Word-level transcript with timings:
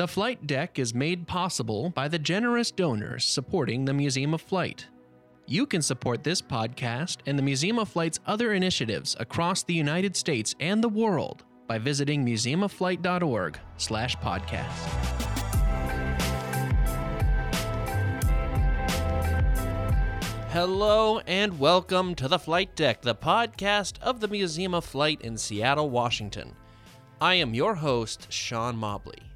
The 0.00 0.08
flight 0.08 0.46
deck 0.46 0.78
is 0.78 0.94
made 0.94 1.26
possible 1.26 1.90
by 1.90 2.08
the 2.08 2.18
generous 2.18 2.70
donors 2.70 3.22
supporting 3.22 3.84
the 3.84 3.92
Museum 3.92 4.32
of 4.32 4.40
Flight. 4.40 4.86
You 5.46 5.66
can 5.66 5.82
support 5.82 6.24
this 6.24 6.40
podcast 6.40 7.18
and 7.26 7.38
the 7.38 7.42
Museum 7.42 7.78
of 7.78 7.90
Flight's 7.90 8.18
other 8.24 8.54
initiatives 8.54 9.14
across 9.20 9.62
the 9.62 9.74
United 9.74 10.16
States 10.16 10.54
and 10.58 10.82
the 10.82 10.88
world 10.88 11.44
by 11.68 11.76
visiting 11.76 12.24
museumofflight.org/podcast. 12.24 14.64
Hello 20.48 21.18
and 21.26 21.58
welcome 21.58 22.14
to 22.14 22.26
the 22.26 22.38
Flight 22.38 22.74
Deck, 22.74 23.02
the 23.02 23.14
podcast 23.14 24.00
of 24.00 24.20
the 24.20 24.28
Museum 24.28 24.72
of 24.72 24.86
Flight 24.86 25.20
in 25.20 25.36
Seattle, 25.36 25.90
Washington. 25.90 26.56
I 27.20 27.34
am 27.34 27.52
your 27.52 27.74
host, 27.74 28.32
Sean 28.32 28.78
Mobley. 28.78 29.29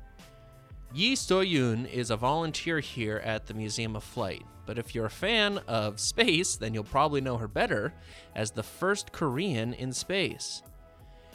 Yi 0.95 1.17
So-yeon 1.17 1.91
is 1.91 2.13
a 2.13 2.17
volunteer 2.17 2.79
here 2.79 3.21
at 3.25 3.47
the 3.47 3.55
Museum 3.55 3.97
of 3.97 4.05
Flight, 4.05 4.45
but 4.65 4.79
if 4.79 4.95
you're 4.95 5.07
a 5.07 5.11
fan 5.11 5.59
of 5.67 5.99
space, 5.99 6.55
then 6.55 6.73
you'll 6.73 6.85
probably 6.85 7.21
know 7.21 7.37
her 7.37 7.49
better 7.49 7.93
as 8.37 8.53
the 8.53 8.63
first 8.63 9.11
Korean 9.11 9.75
in 9.75 9.93
space. 9.93 10.63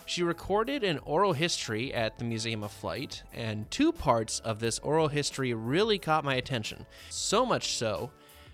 She 0.05 0.23
recorded 0.23 0.85
an 0.85 0.99
oral 0.99 1.34
history 1.34 1.94
at 1.94 2.18
the 2.18 2.23
Museum 2.23 2.63
of 2.63 2.72
Flight, 2.72 3.22
and 3.34 3.70
two 3.70 3.91
parts 3.91 4.40
of 4.40 4.62
this 4.62 4.80
oral 4.80 5.09
history 5.09 5.54
really 5.54 5.99
caught 5.99 6.23
my 6.23 6.35
attention. 6.35 6.85
So 7.10 7.46
much 7.46 7.73
so 7.73 8.12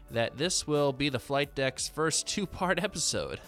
that 0.09 0.39
this 0.39 0.65
will 0.65 0.91
be 0.91 1.09
the 1.09 1.19
flight 1.19 1.53
deck's 1.53 1.87
first 1.87 2.25
two 2.25 2.47
part 2.47 2.79
episode. 2.83 3.41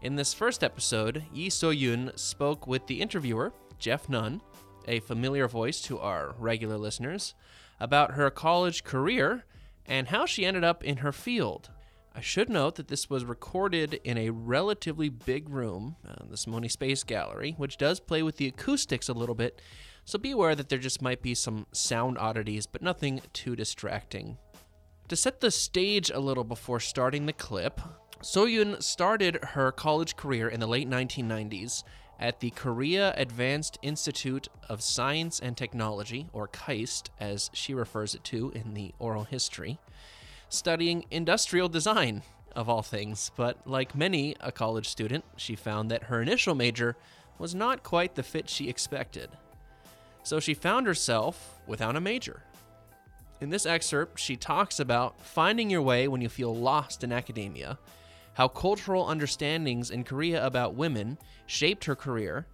In 0.00 0.16
this 0.16 0.34
first 0.34 0.64
episode, 0.64 1.22
Yi 1.32 1.48
So-yeon 1.48 2.18
spoke 2.18 2.66
with 2.66 2.88
the 2.88 3.00
interviewer, 3.00 3.52
Jeff 3.78 4.08
Nunn, 4.08 4.40
a 4.86 5.00
familiar 5.00 5.48
voice 5.48 5.80
to 5.82 5.98
our 5.98 6.34
regular 6.38 6.78
listeners, 6.78 7.34
about 7.80 8.12
her 8.12 8.30
college 8.30 8.84
career 8.84 9.44
and 9.86 10.08
how 10.08 10.24
she 10.24 10.44
ended 10.44 10.64
up 10.64 10.84
in 10.84 10.98
her 10.98 11.12
field. 11.12 11.70
I 12.14 12.20
should 12.20 12.50
note 12.50 12.74
that 12.76 12.88
this 12.88 13.08
was 13.08 13.24
recorded 13.24 13.94
in 14.04 14.18
a 14.18 14.30
relatively 14.30 15.08
big 15.08 15.48
room, 15.48 15.96
uh, 16.06 16.26
the 16.28 16.36
Simonyi 16.36 16.70
Space 16.70 17.04
Gallery, 17.04 17.54
which 17.56 17.78
does 17.78 18.00
play 18.00 18.22
with 18.22 18.36
the 18.36 18.48
acoustics 18.48 19.08
a 19.08 19.14
little 19.14 19.34
bit, 19.34 19.62
so 20.04 20.18
be 20.18 20.32
aware 20.32 20.54
that 20.54 20.68
there 20.68 20.78
just 20.78 21.00
might 21.00 21.22
be 21.22 21.34
some 21.34 21.66
sound 21.72 22.18
oddities, 22.18 22.66
but 22.66 22.82
nothing 22.82 23.22
too 23.32 23.56
distracting. 23.56 24.36
To 25.08 25.16
set 25.16 25.40
the 25.40 25.50
stage 25.50 26.10
a 26.10 26.20
little 26.20 26.44
before 26.44 26.80
starting 26.80 27.26
the 27.26 27.32
clip, 27.32 27.80
So-yeon 28.20 28.82
started 28.82 29.38
her 29.42 29.72
college 29.72 30.16
career 30.16 30.48
in 30.48 30.60
the 30.60 30.68
late 30.68 30.88
1990s 30.88 31.82
at 32.22 32.38
the 32.38 32.50
Korea 32.50 33.12
Advanced 33.16 33.80
Institute 33.82 34.46
of 34.68 34.80
Science 34.80 35.40
and 35.40 35.56
Technology, 35.56 36.28
or 36.32 36.46
KAIST 36.46 37.10
as 37.18 37.50
she 37.52 37.74
refers 37.74 38.14
it 38.14 38.22
to 38.24 38.52
in 38.54 38.74
the 38.74 38.94
oral 39.00 39.24
history, 39.24 39.80
studying 40.48 41.04
industrial 41.10 41.68
design, 41.68 42.22
of 42.54 42.68
all 42.68 42.82
things. 42.82 43.32
But 43.36 43.66
like 43.66 43.96
many 43.96 44.36
a 44.40 44.52
college 44.52 44.88
student, 44.88 45.24
she 45.36 45.56
found 45.56 45.90
that 45.90 46.04
her 46.04 46.22
initial 46.22 46.54
major 46.54 46.96
was 47.38 47.56
not 47.56 47.82
quite 47.82 48.14
the 48.14 48.22
fit 48.22 48.48
she 48.48 48.68
expected. 48.68 49.28
So 50.22 50.38
she 50.38 50.54
found 50.54 50.86
herself 50.86 51.60
without 51.66 51.96
a 51.96 52.00
major. 52.00 52.44
In 53.40 53.50
this 53.50 53.66
excerpt, 53.66 54.20
she 54.20 54.36
talks 54.36 54.78
about 54.78 55.20
finding 55.20 55.70
your 55.70 55.82
way 55.82 56.06
when 56.06 56.20
you 56.20 56.28
feel 56.28 56.54
lost 56.54 57.02
in 57.02 57.10
academia, 57.10 57.78
how 58.34 58.48
cultural 58.48 59.06
understandings 59.06 59.90
in 59.90 60.04
Korea 60.04 60.44
about 60.44 60.74
women 60.74 61.18
shaped 61.46 61.84
her 61.84 61.96
career, 61.96 62.46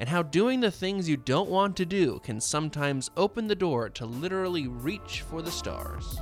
and 0.00 0.08
how 0.08 0.22
doing 0.22 0.60
the 0.60 0.70
things 0.70 1.08
you 1.08 1.16
don't 1.16 1.48
want 1.48 1.76
to 1.76 1.86
do 1.86 2.20
can 2.24 2.40
sometimes 2.40 3.10
open 3.16 3.46
the 3.46 3.54
door 3.54 3.88
to 3.90 4.06
literally 4.06 4.68
reach 4.68 5.22
for 5.22 5.40
the 5.40 5.50
stars. 5.50 6.18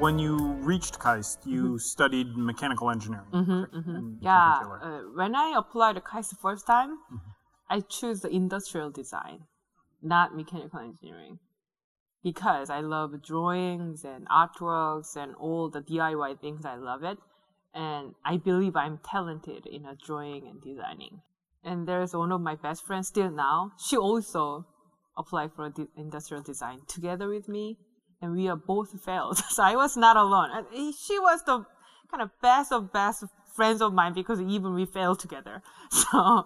when 0.00 0.18
you 0.18 0.36
reached 0.62 0.98
KAIST, 0.98 1.46
you 1.46 1.62
mm-hmm. 1.62 1.76
studied 1.76 2.36
mechanical 2.36 2.90
engineering. 2.90 3.26
Mm-hmm, 3.32 3.78
mm-hmm. 3.78 4.14
Yeah, 4.20 4.62
uh, 4.82 5.00
when 5.14 5.36
I 5.36 5.54
applied 5.56 5.96
to 5.96 6.00
KAIST 6.00 6.30
the 6.30 6.36
first 6.36 6.66
time, 6.66 6.96
mm-hmm. 7.12 7.16
I 7.68 7.80
chose 7.80 8.22
the 8.22 8.30
industrial 8.30 8.90
design, 8.90 9.44
not 10.02 10.36
mechanical 10.36 10.80
engineering, 10.80 11.38
because 12.22 12.70
I 12.70 12.80
love 12.80 13.22
drawings 13.22 14.04
and 14.04 14.28
artworks 14.28 15.16
and 15.16 15.34
all 15.36 15.70
the 15.70 15.80
DIY 15.80 16.40
things. 16.40 16.64
I 16.64 16.76
love 16.76 17.02
it, 17.02 17.18
and 17.74 18.14
I 18.24 18.36
believe 18.36 18.76
I'm 18.76 18.98
talented 19.04 19.66
in 19.66 19.86
drawing 20.04 20.46
and 20.46 20.60
designing. 20.62 21.22
And 21.62 21.86
there's 21.86 22.14
one 22.14 22.32
of 22.32 22.40
my 22.40 22.54
best 22.54 22.86
friends 22.86 23.08
still 23.08 23.30
now. 23.30 23.72
She 23.78 23.96
also 23.96 24.66
applied 25.16 25.52
for 25.52 25.70
industrial 25.96 26.42
design 26.42 26.80
together 26.88 27.28
with 27.28 27.48
me 27.48 27.76
and 28.22 28.32
we 28.32 28.48
are 28.48 28.56
both 28.56 29.02
failed. 29.02 29.38
So 29.50 29.62
I 29.62 29.76
was 29.76 29.96
not 29.96 30.16
alone. 30.16 30.50
And 30.52 30.94
she 30.94 31.18
was 31.18 31.42
the 31.44 31.64
kind 32.10 32.22
of 32.22 32.30
best 32.42 32.72
of 32.72 32.92
best 32.92 33.24
friends 33.54 33.80
of 33.82 33.92
mine 33.92 34.14
because 34.14 34.40
even 34.40 34.74
we 34.74 34.86
failed 34.86 35.20
together. 35.20 35.62
So, 35.90 36.44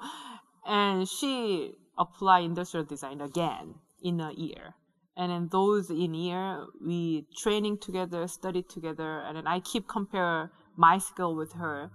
and 0.67 1.07
she 1.07 1.73
applied 1.99 2.45
industrial 2.45 2.85
design 2.85 3.21
again 3.21 3.75
in 4.03 4.21
a 4.21 4.33
year. 4.33 4.75
And 5.17 5.31
then 5.31 5.49
those 5.51 5.91
in 5.91 6.15
year, 6.15 6.65
we 6.85 7.27
training 7.37 7.79
together, 7.79 8.27
study 8.27 8.63
together, 8.63 9.21
and 9.21 9.37
then 9.37 9.47
I 9.47 9.61
keep 9.61 9.87
compare 9.87 10.51
my 10.77 10.99
skill 10.99 11.37
with 11.37 11.53
her. 11.53 11.91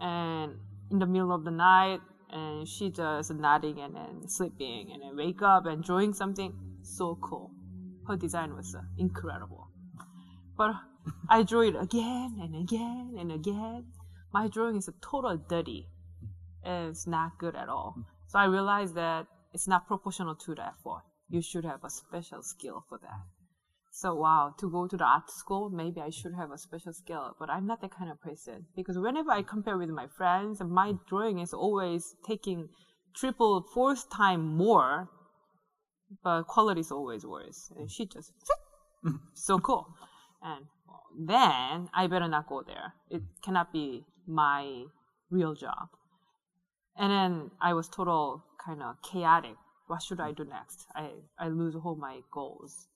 And 0.00 0.56
in 0.90 0.98
the 0.98 1.06
middle 1.06 1.32
of 1.32 1.44
the 1.44 1.50
night, 1.50 2.00
and 2.30 2.66
she 2.66 2.90
just 2.90 3.30
nodding 3.30 3.78
and 3.80 3.94
then 3.94 4.28
sleeping, 4.28 4.90
and 4.92 5.02
then 5.02 5.16
wake 5.16 5.42
up 5.42 5.66
and 5.66 5.84
drawing 5.84 6.14
something 6.14 6.54
so 6.82 7.18
cool 7.20 7.50
her 8.06 8.16
design 8.16 8.54
was 8.54 8.74
uh, 8.74 8.82
incredible. 8.98 9.68
But 10.56 10.72
I 11.28 11.42
drew 11.42 11.68
it 11.68 11.76
again 11.80 12.38
and 12.40 12.54
again 12.56 13.16
and 13.18 13.32
again. 13.32 13.86
My 14.32 14.48
drawing 14.48 14.76
is 14.76 14.88
a 14.88 14.94
total 15.00 15.36
dirty. 15.36 15.88
And 16.64 16.90
it's 16.90 17.06
not 17.06 17.38
good 17.38 17.56
at 17.56 17.68
all. 17.68 17.96
So 18.28 18.38
I 18.38 18.44
realized 18.44 18.94
that 18.94 19.26
it's 19.52 19.68
not 19.68 19.86
proportional 19.86 20.34
to 20.36 20.54
the 20.54 20.66
effort. 20.66 21.02
You 21.28 21.42
should 21.42 21.64
have 21.64 21.84
a 21.84 21.90
special 21.90 22.42
skill 22.42 22.84
for 22.88 22.98
that. 22.98 23.22
So 23.92 24.14
wow, 24.14 24.54
to 24.58 24.70
go 24.70 24.86
to 24.86 24.96
the 24.96 25.04
art 25.04 25.30
school, 25.30 25.68
maybe 25.68 26.00
I 26.00 26.10
should 26.10 26.34
have 26.34 26.50
a 26.50 26.58
special 26.58 26.92
skill, 26.92 27.36
but 27.38 27.50
I'm 27.50 27.66
not 27.66 27.82
that 27.82 27.94
kind 27.94 28.10
of 28.10 28.20
person. 28.20 28.66
Because 28.74 28.98
whenever 28.98 29.30
I 29.30 29.42
compare 29.42 29.76
with 29.76 29.90
my 29.90 30.06
friends, 30.06 30.62
my 30.62 30.94
drawing 31.08 31.40
is 31.40 31.52
always 31.52 32.14
taking 32.26 32.68
triple, 33.14 33.66
fourth 33.74 34.08
time 34.10 34.56
more 34.56 35.10
but 36.22 36.44
quality 36.44 36.80
is 36.80 36.90
always 36.90 37.24
worse. 37.24 37.70
And 37.76 37.90
she 37.90 38.06
just 38.06 38.32
so 39.34 39.58
cool. 39.58 39.86
And 40.42 40.66
then 41.18 41.88
I 41.94 42.06
better 42.08 42.28
not 42.28 42.46
go 42.46 42.62
there. 42.66 42.94
It 43.10 43.22
cannot 43.42 43.72
be 43.72 44.04
my 44.26 44.84
real 45.30 45.54
job. 45.54 45.88
And 46.96 47.10
then 47.10 47.50
I 47.60 47.72
was 47.74 47.88
total 47.88 48.44
kind 48.64 48.82
of 48.82 48.96
chaotic. 49.02 49.56
What 49.86 50.02
should 50.02 50.20
I 50.20 50.32
do 50.32 50.44
next? 50.44 50.86
I, 50.94 51.10
I 51.38 51.48
lose 51.48 51.74
all 51.74 51.96
my 51.96 52.20
goals. 52.30 52.88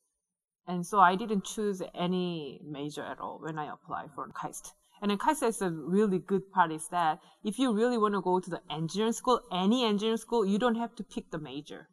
And 0.67 0.85
so 0.85 0.99
I 0.99 1.15
didn't 1.15 1.45
choose 1.45 1.83
any 1.95 2.61
major 2.65 3.03
at 3.03 3.21
all 3.21 3.39
when 3.41 3.59
I 3.59 3.73
applied 3.73 4.11
for 4.15 4.29
KAIST. 4.29 4.73
And 5.01 5.11
then 5.11 5.19
KAIST 5.19 5.43
is 5.49 5.63
a 5.63 5.71
really 5.71 6.19
good 6.19 6.51
part 6.51 6.73
is 6.73 6.89
that 6.89 7.21
if 7.45 7.59
you 7.59 7.73
really 7.73 7.99
want 7.99 8.15
to 8.15 8.21
go 8.21 8.41
to 8.41 8.51
the 8.51 8.63
engineering 8.71 9.13
school, 9.13 9.41
any 9.53 9.85
engineering 9.85 10.17
school, 10.17 10.45
you 10.45 10.59
don't 10.59 10.77
have 10.77 10.95
to 10.97 11.05
pick 11.05 11.31
the 11.31 11.39
major. 11.39 11.89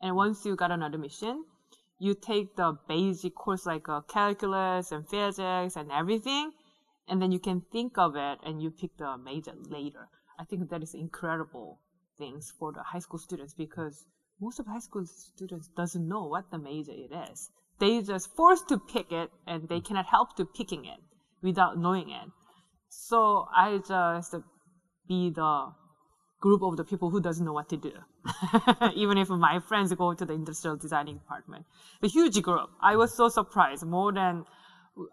And 0.00 0.16
once 0.16 0.44
you 0.44 0.56
got 0.56 0.72
an 0.72 0.82
admission, 0.82 1.44
you 1.98 2.14
take 2.14 2.56
the 2.56 2.76
basic 2.88 3.34
course 3.34 3.64
like 3.64 3.88
uh, 3.88 4.00
calculus 4.02 4.90
and 4.90 5.08
physics 5.08 5.76
and 5.76 5.92
everything, 5.92 6.50
and 7.08 7.22
then 7.22 7.30
you 7.30 7.38
can 7.38 7.62
think 7.70 7.96
of 7.96 8.16
it 8.16 8.38
and 8.44 8.60
you 8.60 8.70
pick 8.70 8.96
the 8.98 9.16
major 9.16 9.54
later. 9.70 10.08
I 10.42 10.44
think 10.44 10.70
that 10.70 10.82
is 10.82 10.94
incredible 10.94 11.78
things 12.18 12.52
for 12.58 12.72
the 12.72 12.82
high 12.82 12.98
school 12.98 13.20
students 13.20 13.54
because 13.54 14.04
most 14.40 14.58
of 14.58 14.66
high 14.66 14.80
school 14.80 15.06
students 15.06 15.68
doesn't 15.76 16.08
know 16.08 16.24
what 16.26 16.50
the 16.50 16.58
major 16.58 16.90
it 16.90 17.12
is. 17.30 17.50
They 17.78 18.02
just 18.02 18.34
forced 18.34 18.68
to 18.70 18.78
pick 18.78 19.12
it 19.12 19.30
and 19.46 19.68
they 19.68 19.80
cannot 19.80 20.06
help 20.06 20.34
to 20.38 20.44
picking 20.44 20.84
it 20.84 20.98
without 21.42 21.78
knowing 21.78 22.10
it. 22.10 22.28
So 22.88 23.46
I 23.54 23.78
just 23.86 24.34
be 25.06 25.30
the 25.30 25.72
group 26.40 26.62
of 26.64 26.76
the 26.76 26.84
people 26.84 27.08
who 27.10 27.20
doesn't 27.20 27.46
know 27.46 27.52
what 27.52 27.68
to 27.68 27.76
do. 27.76 27.92
Even 28.96 29.18
if 29.18 29.28
my 29.28 29.60
friends 29.60 29.94
go 29.94 30.12
to 30.12 30.24
the 30.24 30.32
industrial 30.32 30.76
designing 30.76 31.18
department. 31.18 31.66
The 32.00 32.08
huge 32.08 32.42
group. 32.42 32.68
I 32.80 32.96
was 32.96 33.16
so 33.16 33.28
surprised. 33.28 33.86
More 33.86 34.12
than 34.12 34.44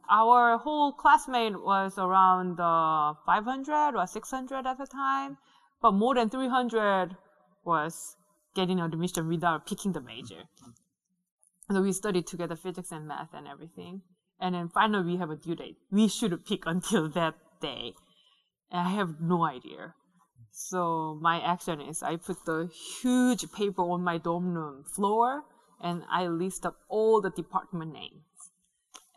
our 0.10 0.58
whole 0.58 0.92
classmate 0.94 1.62
was 1.62 1.98
around 1.98 2.60
uh, 2.60 3.14
500 3.26 3.96
or 3.96 4.08
600 4.08 4.66
at 4.66 4.78
the 4.78 4.86
time, 4.86 5.38
but 5.82 5.92
more 5.94 6.16
than 6.16 6.30
300 6.30 7.16
was 7.64 8.16
getting 8.56 8.80
admission 8.80 9.28
without 9.28 9.66
picking 9.66 9.94
the 9.94 10.02
major. 10.02 10.44
So 11.72 11.82
we 11.82 11.94
studied 11.94 12.28
together 12.28 12.56
physics 12.56 12.92
and 12.92 13.08
math 13.08 13.34
and 13.34 13.48
everything. 13.48 14.02
And 14.40 14.56
then 14.56 14.70
finally 14.70 15.14
we 15.14 15.18
have 15.18 15.30
a 15.30 15.36
due 15.36 15.56
date. 15.56 15.78
We 15.92 16.08
should 16.08 16.46
pick 16.46 16.66
until 16.66 17.10
that 17.20 17.36
day. 17.62 17.94
And 18.72 18.88
I 18.88 18.92
have 18.92 19.22
no 19.22 19.44
idea 19.44 19.94
So 20.52 21.18
my 21.22 21.40
action 21.40 21.80
is 21.80 22.04
I 22.04 22.18
put 22.18 22.46
the 22.46 22.70
huge 23.02 23.52
paper 23.52 23.82
on 23.82 24.04
my 24.04 24.18
dorm 24.18 24.54
room 24.54 24.84
floor 24.84 25.46
and 25.82 26.04
I 26.12 26.28
list 26.28 26.66
up 26.66 26.76
all 26.90 27.22
the 27.22 27.30
department 27.30 27.94
names. 27.94 28.29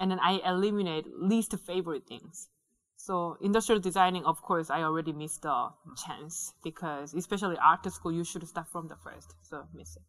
And 0.02 0.10
then 0.10 0.19
I 0.19 0.40
eliminate 0.44 1.06
least 1.16 1.54
favorite 1.64 2.08
things. 2.08 2.49
So 2.96 3.37
industrial 3.40 3.81
designing, 3.81 4.25
of 4.25 4.43
course, 4.43 4.69
I 4.69 4.82
already 4.82 5.12
missed 5.12 5.43
the 5.43 5.69
chance 6.04 6.54
because 6.64 7.14
especially 7.14 7.56
art 7.64 7.87
school, 7.93 8.10
you 8.10 8.25
should 8.25 8.46
start 8.49 8.66
from 8.66 8.88
the 8.88 8.96
first. 8.96 9.32
So 9.43 9.62
miss 9.72 9.94
it. 9.94 10.02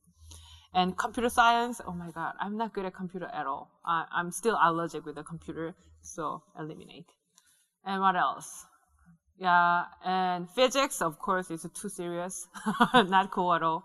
And 0.73 0.97
computer 0.97 1.29
science, 1.29 1.79
oh 1.85 1.93
my 1.93 2.09
god, 2.09 2.33
I'm 2.39 2.57
not 2.57 2.73
good 2.73 2.85
at 2.85 2.95
computer 2.95 3.29
at 3.31 3.45
all. 3.45 3.69
I, 3.85 4.05
I'm 4.11 4.31
still 4.31 4.57
allergic 4.59 5.05
with 5.05 5.13
the 5.13 5.23
computer, 5.23 5.75
so 6.01 6.41
eliminate. 6.57 7.05
And 7.85 8.01
what 8.01 8.15
else? 8.15 8.65
Yeah, 9.37 9.83
and 10.03 10.49
physics, 10.49 11.03
of 11.03 11.19
course, 11.19 11.51
is 11.51 11.67
too 11.79 11.89
serious. 11.89 12.47
not 12.95 13.29
cool 13.29 13.53
at 13.53 13.61
all. 13.61 13.83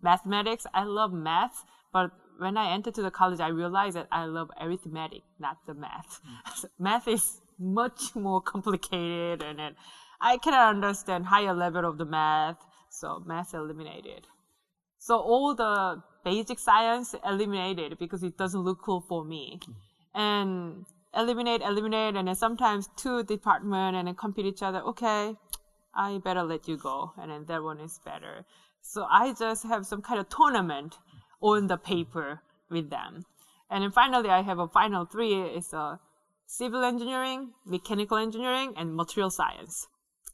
Mathematics, 0.00 0.64
I 0.72 0.84
love 0.84 1.12
math, 1.12 1.64
but 1.92 2.12
when 2.38 2.56
I 2.56 2.72
entered 2.72 2.94
to 2.94 3.02
the 3.02 3.10
college, 3.10 3.40
I 3.40 3.48
realized 3.48 3.96
that 3.96 4.08
I 4.10 4.24
love 4.24 4.50
arithmetic, 4.60 5.22
not 5.38 5.58
the 5.66 5.74
math. 5.74 6.20
Mm. 6.22 6.64
math 6.78 7.08
is 7.08 7.40
much 7.58 8.14
more 8.14 8.40
complicated, 8.40 9.42
and 9.42 9.60
it, 9.60 9.74
I 10.20 10.38
cannot 10.38 10.74
understand 10.74 11.26
higher 11.26 11.54
level 11.54 11.84
of 11.84 11.98
the 11.98 12.04
math, 12.04 12.58
so 12.90 13.22
math 13.26 13.54
eliminated. 13.54 14.26
So 14.98 15.18
all 15.18 15.54
the 15.54 16.02
basic 16.24 16.58
science 16.58 17.14
eliminated 17.24 17.98
because 17.98 18.22
it 18.22 18.38
doesn't 18.38 18.60
look 18.60 18.80
cool 18.82 19.00
for 19.00 19.24
me. 19.24 19.60
Mm. 19.62 19.74
And 20.16 20.86
eliminate, 21.16 21.62
eliminate, 21.62 22.16
and 22.16 22.28
then 22.28 22.34
sometimes 22.34 22.88
two 22.96 23.22
department 23.24 23.96
and 23.96 24.08
then 24.08 24.14
compete 24.14 24.46
each 24.46 24.62
other. 24.62 24.80
Okay, 24.80 25.34
I 25.94 26.18
better 26.18 26.42
let 26.42 26.68
you 26.68 26.76
go, 26.76 27.12
and 27.18 27.30
then 27.30 27.44
that 27.46 27.62
one 27.62 27.80
is 27.80 28.00
better. 28.04 28.44
So 28.80 29.06
I 29.10 29.32
just 29.32 29.64
have 29.64 29.86
some 29.86 30.02
kind 30.02 30.20
of 30.20 30.28
tournament 30.28 30.98
on 31.40 31.66
the 31.66 31.76
paper 31.76 32.42
with 32.70 32.90
them. 32.90 33.24
And 33.70 33.82
then 33.82 33.90
finally, 33.90 34.28
I 34.28 34.42
have 34.42 34.58
a 34.58 34.68
final 34.68 35.04
three 35.04 35.34
is 35.34 35.72
a 35.72 36.00
civil 36.46 36.84
engineering, 36.84 37.52
mechanical 37.64 38.18
engineering, 38.18 38.74
and 38.76 38.94
material 38.94 39.30
science. 39.30 39.86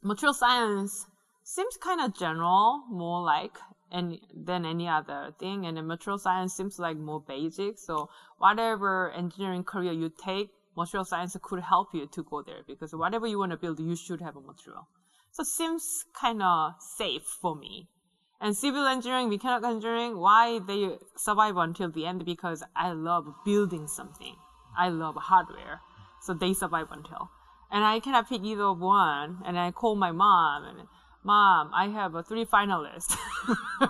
Material 0.03 0.35
science 0.35 1.07
seems 1.43 1.77
kind 1.77 2.01
of 2.01 2.17
general, 2.17 2.85
more 2.91 3.23
like 3.23 3.57
any 3.93 4.21
than 4.35 4.65
any 4.65 4.89
other 4.89 5.35
thing, 5.39 5.67
and 5.67 5.77
the 5.77 5.83
material 5.83 6.19
science 6.19 6.55
seems 6.55 6.79
like 6.79 6.97
more 6.97 7.21
basic. 7.21 7.79
So 7.79 8.09
whatever 8.39 9.11
engineering 9.13 9.65
career 9.65 9.93
you 9.93 10.11
take, 10.11 10.51
material 10.77 11.05
science 11.05 11.37
could 11.43 11.63
help 11.63 11.89
you 11.95 12.07
to 12.07 12.23
go 12.23 12.43
there 12.43 12.63
because 12.67 12.95
whatever 12.95 13.27
you 13.27 13.39
want 13.39 13.53
to 13.53 13.59
build, 13.59 13.81
you 13.81 13.97
should 13.97 14.21
have 14.21 14.37
a 14.37 14.41
material. 14.41 14.89
So 15.33 15.43
it 15.43 15.47
seems 15.47 16.05
kind 16.13 16.43
of 16.43 16.75
safe 16.81 17.23
for 17.23 17.55
me. 17.55 17.89
And 18.41 18.57
civil 18.57 18.87
engineering, 18.87 19.29
mechanical 19.29 19.71
engineering, 19.71 20.19
why 20.19 20.61
they 20.61 20.97
survive 21.17 21.57
until 21.57 21.91
the 21.91 22.07
end? 22.07 22.25
Because 22.25 22.65
I 22.75 22.93
love 22.93 23.27
building 23.45 23.87
something. 23.87 24.37
I 24.79 24.89
love 24.89 25.17
hardware. 25.17 25.81
So 26.23 26.33
they 26.33 26.55
survive 26.55 26.87
until. 26.91 27.31
And 27.71 27.85
I 27.85 28.01
cannot 28.01 28.29
pick 28.29 28.43
either 28.43 28.73
one. 28.73 29.43
And 29.45 29.59
I 29.59 29.71
call 29.73 29.95
my 29.95 30.11
mom 30.11 30.65
and, 30.65 30.89
Mom, 31.23 31.71
I 31.75 31.89
have 31.89 32.15
three 32.27 32.47
finalists. 32.47 33.15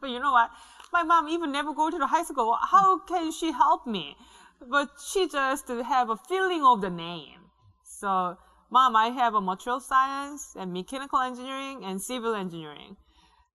but 0.00 0.10
you 0.10 0.20
know 0.20 0.30
what? 0.30 0.50
My 0.92 1.02
mom 1.02 1.28
even 1.28 1.50
never 1.50 1.74
go 1.74 1.90
to 1.90 1.98
the 1.98 2.06
high 2.06 2.22
school. 2.22 2.56
How 2.70 3.00
can 3.00 3.32
she 3.32 3.50
help 3.50 3.86
me? 3.86 4.16
But 4.60 4.90
she 5.04 5.28
just 5.28 5.68
have 5.68 6.10
a 6.10 6.16
feeling 6.16 6.64
of 6.64 6.80
the 6.80 6.90
name. 6.90 7.50
So, 7.82 8.38
mom, 8.70 8.94
I 8.94 9.08
have 9.08 9.34
a 9.34 9.40
material 9.40 9.80
science 9.80 10.54
and 10.56 10.72
mechanical 10.72 11.18
engineering 11.18 11.84
and 11.84 12.00
civil 12.00 12.34
engineering. 12.34 12.96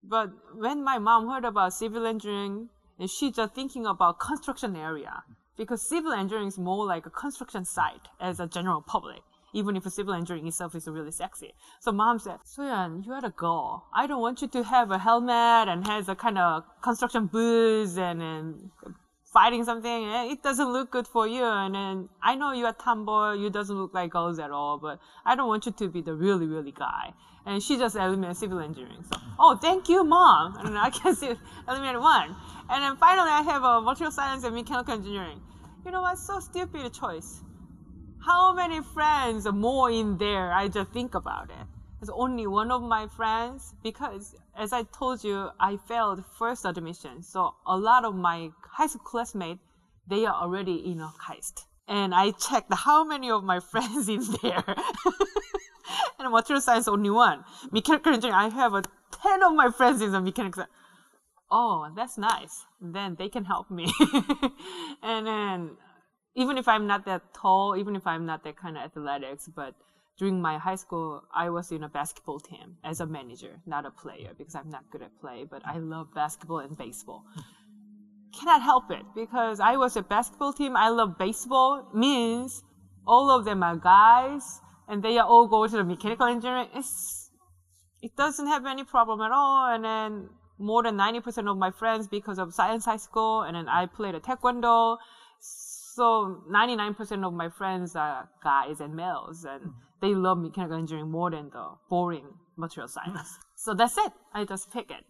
But 0.03 0.31
when 0.53 0.83
my 0.83 0.99
mom 0.99 1.29
heard 1.29 1.45
about 1.45 1.73
civil 1.73 2.05
engineering, 2.05 2.69
and 2.99 3.09
she 3.09 3.31
just 3.31 3.55
thinking 3.55 3.85
about 3.85 4.19
construction 4.19 4.75
area 4.75 5.23
because 5.57 5.87
civil 5.87 6.11
engineering 6.11 6.47
is 6.47 6.57
more 6.57 6.85
like 6.85 7.05
a 7.05 7.09
construction 7.09 7.63
site 7.65 8.07
as 8.19 8.39
a 8.39 8.47
general 8.47 8.81
public. 8.81 9.21
Even 9.53 9.75
if 9.75 9.83
civil 9.85 10.13
engineering 10.13 10.47
itself 10.47 10.75
is 10.75 10.87
really 10.87 11.11
sexy. 11.11 11.53
So 11.79 11.91
mom 11.91 12.19
said, 12.19 12.39
Soyeon, 12.43 13.05
you 13.05 13.13
are 13.13 13.23
a 13.23 13.29
girl. 13.29 13.85
I 13.93 14.07
don't 14.07 14.21
want 14.21 14.41
you 14.41 14.47
to 14.47 14.63
have 14.63 14.89
a 14.91 14.97
helmet 14.97 15.69
and 15.69 15.85
has 15.87 16.09
a 16.09 16.15
kind 16.15 16.37
of 16.39 16.63
construction 16.81 17.27
boots 17.27 17.97
and, 17.97 18.21
and 18.21 18.71
fighting 19.31 19.63
something. 19.63 20.09
Eh, 20.09 20.31
it 20.31 20.43
doesn't 20.43 20.73
look 20.73 20.91
good 20.91 21.07
for 21.07 21.27
you. 21.27 21.43
And 21.45 21.75
then 21.75 22.09
I 22.21 22.33
know 22.35 22.51
you're 22.51 22.69
a 22.69 22.73
tomboy. 22.73 23.33
You 23.33 23.51
doesn't 23.51 23.77
look 23.77 23.93
like 23.93 24.11
girls 24.11 24.39
at 24.39 24.49
all, 24.49 24.79
but 24.79 24.99
I 25.23 25.35
don't 25.35 25.47
want 25.47 25.67
you 25.67 25.71
to 25.71 25.87
be 25.87 26.01
the 26.01 26.15
really, 26.15 26.47
really 26.47 26.71
guy 26.71 27.13
and 27.45 27.61
she 27.61 27.77
just 27.77 27.95
eliminated 27.95 28.37
civil 28.37 28.59
engineering. 28.59 29.03
So, 29.11 29.19
oh, 29.39 29.57
thank 29.61 29.89
you, 29.89 30.03
mom. 30.03 30.57
And 30.65 30.77
I 30.77 30.89
can 30.89 31.15
see 31.15 31.35
eliminated 31.67 32.01
one. 32.01 32.35
And 32.69 32.83
then 32.83 32.95
finally, 32.97 33.29
I 33.29 33.41
have 33.41 33.63
a 33.63 33.81
material 33.81 34.11
science 34.11 34.43
and 34.43 34.55
mechanical 34.55 34.93
engineering. 34.93 35.41
You 35.85 35.91
know 35.91 36.01
what? 36.01 36.17
So 36.17 36.39
stupid 36.39 36.93
choice. 36.93 37.41
How 38.25 38.53
many 38.53 38.81
friends 38.81 39.45
are 39.45 39.51
more 39.51 39.91
in 39.91 40.17
there? 40.17 40.53
I 40.53 40.69
just 40.69 40.91
think 40.91 41.13
about 41.13 41.49
it. 41.49 41.67
It's 42.01 42.09
only 42.13 42.47
one 42.47 42.71
of 42.71 42.81
my 42.81 43.07
friends 43.07 43.75
because, 43.81 44.35
as 44.57 44.73
I 44.73 44.83
told 44.83 45.23
you, 45.23 45.49
I 45.59 45.77
failed 45.77 46.23
first 46.37 46.65
admission. 46.65 47.21
So 47.21 47.55
a 47.65 47.77
lot 47.77 48.05
of 48.05 48.15
my 48.15 48.51
high 48.61 48.87
school 48.87 49.03
classmates, 49.03 49.61
they 50.07 50.25
are 50.25 50.35
already 50.35 50.75
in 50.91 50.99
a 51.01 51.13
KAIST. 51.19 51.65
And 51.87 52.15
I 52.15 52.31
checked 52.31 52.73
how 52.73 53.03
many 53.03 53.29
of 53.29 53.43
my 53.43 53.59
friends 53.71 54.07
in 54.09 54.21
there. 54.41 54.63
and 56.19 56.31
material 56.31 56.61
science 56.61 56.87
only 56.87 57.09
one. 57.09 57.43
Mechanical 57.71 58.13
engineering, 58.13 58.35
I 58.35 58.49
have 58.49 58.73
a 58.73 58.83
10 59.23 59.43
of 59.43 59.53
my 59.53 59.71
friends 59.71 60.01
in 60.01 60.11
the 60.11 60.21
mechanical 60.21 60.65
Oh, 61.55 61.87
that's 61.95 62.17
nice. 62.17 62.65
Then 62.81 63.15
they 63.17 63.29
can 63.29 63.45
help 63.45 63.69
me. 63.69 63.93
and 65.03 65.27
then 65.27 65.77
even 66.35 66.57
if 66.57 66.67
I'm 66.67 66.87
not 66.87 67.05
that 67.05 67.21
tall, 67.33 67.75
even 67.77 67.95
if 67.95 68.07
I'm 68.07 68.25
not 68.25 68.43
that 68.43 68.57
kind 68.57 68.75
of 68.75 68.83
athletics, 68.83 69.47
but 69.55 69.75
during 70.17 70.41
my 70.41 70.57
high 70.57 70.75
school, 70.75 71.23
I 71.33 71.49
was 71.51 71.71
in 71.71 71.83
a 71.83 71.89
basketball 71.89 72.39
team 72.39 72.77
as 72.83 72.99
a 73.01 73.05
manager, 73.05 73.61
not 73.67 73.85
a 73.85 73.91
player, 73.91 74.31
because 74.35 74.55
I'm 74.55 74.69
not 74.69 74.89
good 74.91 75.03
at 75.03 75.19
play, 75.21 75.45
but 75.49 75.61
I 75.65 75.77
love 75.77 76.07
basketball 76.15 76.59
and 76.59 76.75
baseball. 76.75 77.23
Cannot 78.39 78.63
help 78.63 78.89
it 78.89 79.05
because 79.13 79.59
I 79.59 79.75
was 79.77 79.95
a 79.95 80.01
basketball 80.01 80.53
team. 80.53 80.75
I 80.75 80.89
love 80.89 81.19
baseball 81.19 81.87
means 81.93 82.63
all 83.05 83.29
of 83.29 83.45
them 83.45 83.61
are 83.61 83.75
guys 83.75 84.59
and 84.87 85.03
they 85.03 85.19
are 85.19 85.27
all 85.27 85.47
go 85.47 85.67
to 85.67 85.77
the 85.77 85.83
mechanical 85.83 86.25
engineering. 86.25 86.69
It's, 86.73 87.22
it 88.03 88.17
doesn't 88.17 88.47
have 88.47 88.65
any 88.65 88.83
problem 88.83 89.21
at 89.21 89.31
all. 89.31 89.73
And 89.73 89.85
then 89.85 90.29
more 90.59 90.83
than 90.83 90.97
90% 90.97 91.49
of 91.49 91.57
my 91.57 91.71
friends 91.71 92.07
because 92.07 92.37
of 92.37 92.53
science 92.53 92.83
high 92.85 92.97
school, 92.97 93.43
and 93.43 93.55
then 93.55 93.69
I 93.69 93.85
played 93.85 94.13
a 94.13 94.19
taekwondo. 94.19 94.97
So 95.39 96.41
99% 96.51 97.25
of 97.25 97.33
my 97.33 97.49
friends 97.49 97.95
are 97.95 98.29
guys 98.43 98.81
and 98.81 98.93
males, 98.93 99.45
and 99.45 99.61
mm. 99.61 99.73
they 100.01 100.13
love 100.13 100.37
mechanical 100.37 100.77
engineering 100.77 101.11
more 101.11 101.31
than 101.31 101.49
the 101.49 101.65
boring 101.89 102.27
material 102.57 102.89
science. 102.89 103.39
so 103.55 103.73
that's 103.73 103.97
it. 103.97 104.11
I 104.33 104.43
just 104.43 104.71
pick 104.71 104.91
it. 104.91 105.05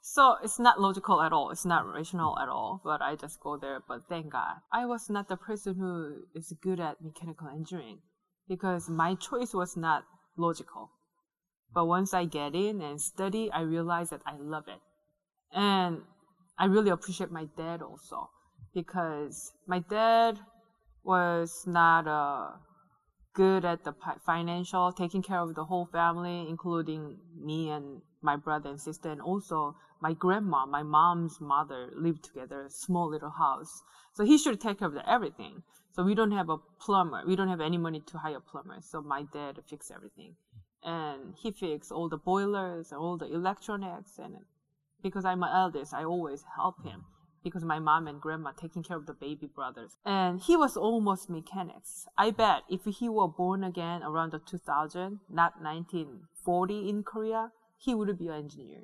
So 0.00 0.34
it's 0.42 0.58
not 0.58 0.80
logical 0.80 1.22
at 1.22 1.32
all. 1.32 1.50
It's 1.50 1.64
not 1.64 1.86
rational 1.86 2.36
at 2.40 2.48
all. 2.48 2.80
But 2.82 3.00
I 3.02 3.14
just 3.14 3.38
go 3.38 3.56
there. 3.56 3.78
But 3.86 4.08
thank 4.08 4.32
God, 4.32 4.56
I 4.72 4.84
was 4.84 5.08
not 5.08 5.28
the 5.28 5.36
person 5.36 5.76
who 5.76 6.24
is 6.34 6.52
good 6.60 6.80
at 6.80 7.00
mechanical 7.00 7.48
engineering 7.48 8.00
because 8.48 8.88
my 8.88 9.14
choice 9.14 9.54
was 9.54 9.76
not 9.76 10.02
logical. 10.36 10.90
But 11.74 11.86
once 11.86 12.12
I 12.12 12.24
get 12.24 12.54
in 12.54 12.80
and 12.80 13.00
study, 13.00 13.50
I 13.50 13.62
realize 13.62 14.10
that 14.10 14.20
I 14.26 14.36
love 14.38 14.64
it. 14.68 14.80
And 15.52 16.02
I 16.58 16.66
really 16.66 16.90
appreciate 16.90 17.30
my 17.30 17.46
dad 17.56 17.82
also 17.82 18.30
because 18.74 19.52
my 19.66 19.80
dad 19.80 20.38
was 21.04 21.64
not 21.66 22.06
uh, 22.06 22.56
good 23.34 23.64
at 23.64 23.84
the 23.84 23.94
financial, 24.24 24.92
taking 24.92 25.22
care 25.22 25.40
of 25.40 25.54
the 25.54 25.64
whole 25.64 25.86
family, 25.86 26.46
including 26.48 27.18
me 27.38 27.70
and 27.70 28.02
my 28.20 28.36
brother 28.36 28.70
and 28.70 28.80
sister, 28.80 29.10
and 29.10 29.20
also 29.20 29.74
my 30.00 30.12
grandma, 30.12 30.66
my 30.66 30.82
mom's 30.82 31.40
mother, 31.40 31.90
lived 31.96 32.24
together, 32.24 32.66
a 32.66 32.70
small 32.70 33.08
little 33.08 33.30
house. 33.30 33.82
So 34.14 34.24
he 34.24 34.36
should 34.36 34.60
take 34.60 34.78
care 34.80 34.88
of 34.88 34.96
everything. 35.06 35.62
So 35.92 36.02
we 36.02 36.14
don't 36.14 36.32
have 36.32 36.48
a 36.48 36.58
plumber. 36.80 37.22
We 37.26 37.36
don't 37.36 37.48
have 37.48 37.60
any 37.60 37.78
money 37.78 38.00
to 38.06 38.18
hire 38.18 38.38
a 38.38 38.40
plumber. 38.40 38.76
So 38.80 39.02
my 39.02 39.24
dad 39.32 39.58
fixed 39.68 39.90
everything. 39.90 40.34
And 40.84 41.34
he 41.36 41.52
fixed 41.52 41.92
all 41.92 42.08
the 42.08 42.16
boilers 42.16 42.90
and 42.90 43.00
all 43.00 43.16
the 43.16 43.32
electronics. 43.32 44.18
And 44.18 44.36
because 45.02 45.24
I'm 45.24 45.40
my 45.40 45.54
eldest, 45.54 45.94
I 45.94 46.04
always 46.04 46.44
help 46.56 46.82
him 46.84 47.04
because 47.42 47.64
my 47.64 47.78
mom 47.78 48.06
and 48.06 48.20
grandma 48.20 48.52
taking 48.52 48.82
care 48.82 48.96
of 48.96 49.06
the 49.06 49.12
baby 49.12 49.46
brothers. 49.46 49.96
And 50.04 50.40
he 50.40 50.56
was 50.56 50.76
almost 50.76 51.28
mechanics. 51.28 52.06
I 52.16 52.30
bet 52.30 52.62
if 52.70 52.84
he 52.84 53.08
were 53.08 53.28
born 53.28 53.64
again 53.64 54.02
around 54.02 54.32
the 54.32 54.38
2000, 54.38 55.20
not 55.28 55.60
1940 55.60 56.88
in 56.88 57.02
Korea, 57.02 57.50
he 57.78 57.94
would 57.94 58.16
be 58.18 58.28
an 58.28 58.34
engineer. 58.34 58.82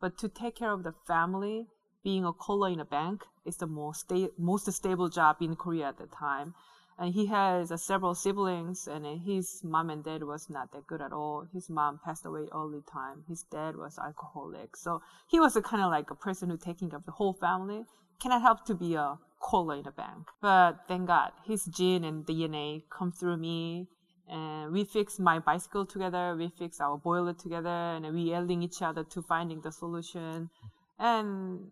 But 0.00 0.16
to 0.18 0.28
take 0.28 0.56
care 0.56 0.72
of 0.72 0.84
the 0.84 0.94
family, 1.06 1.66
being 2.04 2.24
a 2.24 2.32
caller 2.32 2.70
in 2.70 2.80
a 2.80 2.84
bank 2.84 3.24
is 3.44 3.56
the 3.56 3.66
most 3.66 4.00
sta- 4.00 4.30
most 4.38 4.72
stable 4.72 5.08
job 5.08 5.36
in 5.40 5.56
Korea 5.56 5.88
at 5.88 5.98
the 5.98 6.06
time. 6.06 6.54
And 6.98 7.14
he 7.14 7.26
has 7.26 7.70
uh, 7.70 7.76
several 7.76 8.14
siblings 8.14 8.88
and 8.88 9.06
his 9.24 9.60
mom 9.62 9.88
and 9.88 10.02
dad 10.02 10.24
was 10.24 10.50
not 10.50 10.72
that 10.72 10.86
good 10.86 11.00
at 11.00 11.12
all. 11.12 11.46
His 11.52 11.70
mom 11.70 12.00
passed 12.04 12.26
away 12.26 12.48
early 12.52 12.82
time. 12.92 13.22
His 13.28 13.44
dad 13.44 13.76
was 13.76 13.98
alcoholic. 13.98 14.76
So 14.76 15.00
he 15.28 15.38
was 15.38 15.54
a 15.54 15.62
kind 15.62 15.82
of 15.82 15.90
like 15.90 16.10
a 16.10 16.16
person 16.16 16.50
who 16.50 16.56
taking 16.56 16.90
care 16.90 16.98
of 16.98 17.06
the 17.06 17.12
whole 17.12 17.34
family. 17.34 17.84
Cannot 18.20 18.42
help 18.42 18.64
to 18.64 18.74
be 18.74 18.96
a 18.96 19.16
caller 19.40 19.76
in 19.76 19.86
a 19.86 19.92
bank. 19.92 20.26
But 20.42 20.78
thank 20.88 21.06
god 21.06 21.30
his 21.46 21.64
gene 21.66 22.02
and 22.02 22.26
dna 22.26 22.82
come 22.90 23.12
through 23.12 23.36
me 23.36 23.86
and 24.28 24.72
we 24.72 24.84
fix 24.84 25.20
my 25.20 25.38
bicycle 25.38 25.86
together 25.86 26.34
we 26.36 26.50
fix 26.58 26.80
our 26.80 26.98
boiler 26.98 27.32
together 27.32 27.68
and 27.68 28.12
we 28.12 28.22
yelling 28.22 28.62
each 28.64 28.82
other 28.82 29.04
to 29.04 29.22
finding 29.22 29.60
the 29.60 29.70
solution. 29.70 30.50
And 30.98 31.70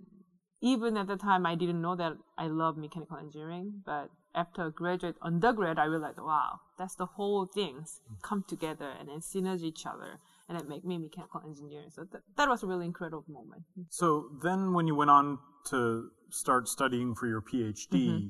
even 0.60 0.96
at 0.96 1.06
the 1.06 1.16
time 1.16 1.44
i 1.44 1.54
didn't 1.54 1.82
know 1.82 1.96
that 1.96 2.12
i 2.38 2.46
love 2.46 2.76
mechanical 2.76 3.16
engineering 3.16 3.82
but 3.84 4.08
after 4.36 4.70
graduate 4.70 5.16
undergrad, 5.22 5.78
I 5.78 5.86
realized, 5.86 6.18
wow, 6.18 6.60
that's 6.78 6.94
the 6.94 7.06
whole 7.06 7.46
things 7.46 8.00
come 8.22 8.44
together 8.46 8.92
and 9.00 9.08
then 9.08 9.20
synergy 9.20 9.64
each 9.64 9.86
other 9.86 10.20
and 10.48 10.58
it 10.58 10.68
make 10.68 10.84
me 10.84 10.98
mechanical 10.98 11.40
engineer. 11.44 11.84
So 11.88 12.04
th- 12.04 12.22
that 12.36 12.48
was 12.48 12.62
a 12.62 12.66
really 12.66 12.84
incredible 12.84 13.24
moment. 13.28 13.62
So 13.88 14.28
then 14.42 14.74
when 14.74 14.86
you 14.86 14.94
went 14.94 15.10
on 15.10 15.38
to 15.70 16.10
start 16.30 16.68
studying 16.68 17.14
for 17.14 17.26
your 17.26 17.40
PhD, 17.40 17.92
mm-hmm. 17.92 18.26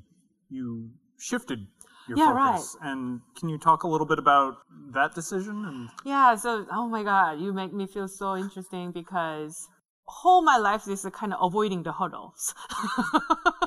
you 0.49 0.91
shifted 1.19 1.67
your 2.09 2.19
yeah, 2.19 2.33
focus. 2.33 2.77
Right. 2.81 2.93
And 2.93 3.21
can 3.39 3.49
you 3.49 3.59
talk 3.59 3.83
a 3.83 3.89
little 3.89 4.07
bit 4.07 4.19
about 4.19 4.55
that 4.93 5.15
decision? 5.15 5.65
And 5.67 5.89
yeah, 6.05 6.37
so 6.37 6.67
oh 6.73 6.89
my 6.89 7.03
god, 7.03 7.41
you 7.41 7.53
make 7.53 7.73
me 7.73 7.87
feel 7.87 8.09
so 8.09 8.37
interesting 8.37 8.93
because 8.93 9.69
whole 10.07 10.43
my 10.43 10.57
life 10.57 10.89
is 10.89 11.07
kind 11.13 11.35
of 11.35 11.41
avoiding 11.43 11.83
the 11.83 11.93
hurdles. 11.93 12.55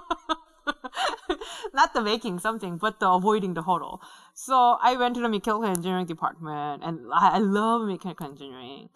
not 1.79 1.93
the 1.93 2.01
making 2.01 2.39
something, 2.39 2.75
but 2.75 2.99
the 2.99 3.09
avoiding 3.09 3.53
the 3.53 3.61
hurdle. 3.61 4.01
So 4.33 4.77
I 4.81 4.97
went 4.97 5.15
to 5.15 5.21
the 5.21 5.29
mechanical 5.29 5.63
engineering 5.63 6.07
department, 6.07 6.83
and 6.83 7.07
I, 7.13 7.35
I 7.35 7.37
love 7.37 7.87
mechanical 7.87 8.27
engineering, 8.27 8.89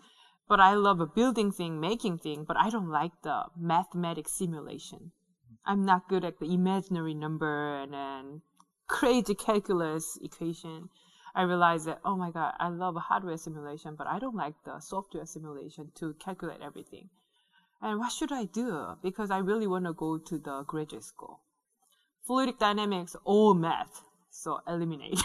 but 0.49 0.59
I 0.59 0.73
love 0.73 0.99
a 0.99 1.05
building 1.05 1.49
thing, 1.53 1.79
making 1.79 2.17
thing, 2.17 2.43
but 2.45 2.57
I 2.57 2.69
don't 2.69 2.89
like 2.89 3.13
the 3.21 3.45
mathematics 3.57 4.33
simulation. 4.33 5.13
I'm 5.65 5.85
not 5.85 6.09
good 6.09 6.25
at 6.25 6.39
the 6.39 6.53
imaginary 6.53 7.13
number 7.13 7.79
and 7.81 7.93
then 7.93 8.41
crazy 8.87 9.33
calculus 9.33 10.19
equation. 10.21 10.89
I 11.33 11.43
realized 11.43 11.87
that 11.87 12.01
oh 12.03 12.17
my 12.17 12.31
god, 12.31 12.53
I 12.59 12.67
love 12.67 12.97
a 12.97 13.07
hardware 13.07 13.37
simulation, 13.37 13.95
but 13.95 14.07
I 14.07 14.19
don't 14.19 14.35
like 14.35 14.55
the 14.65 14.81
software 14.81 15.25
simulation 15.25 15.91
to 15.99 16.15
calculate 16.15 16.59
everything. 16.61 17.07
And 17.81 17.97
what 17.99 18.11
should 18.11 18.33
I 18.33 18.43
do? 18.43 18.97
Because 19.01 19.31
I 19.31 19.37
really 19.37 19.67
want 19.67 19.85
to 19.85 19.93
go 19.93 20.17
to 20.17 20.37
the 20.37 20.63
graduate 20.67 21.05
school 21.05 21.39
fluidic 22.27 22.59
dynamics, 22.59 23.15
all 23.23 23.53
math. 23.53 24.01
So 24.31 24.59
eliminate. 24.67 25.21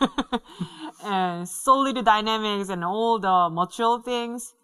and 1.04 1.48
solid 1.48 2.04
dynamics 2.04 2.68
and 2.68 2.84
all 2.84 3.18
the 3.18 3.48
material 3.52 4.02
things, 4.02 4.54